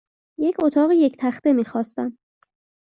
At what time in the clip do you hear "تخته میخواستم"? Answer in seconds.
1.19-2.17